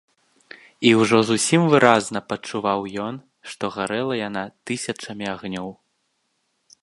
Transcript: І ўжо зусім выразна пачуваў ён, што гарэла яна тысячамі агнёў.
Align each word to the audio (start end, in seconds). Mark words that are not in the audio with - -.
І 0.91 0.93
ўжо 1.01 1.17
зусім 1.29 1.61
выразна 1.73 2.19
пачуваў 2.31 2.79
ён, 3.07 3.15
што 3.53 3.63
гарэла 3.77 4.15
яна 4.27 4.43
тысячамі 4.71 5.25
агнёў. 5.35 5.69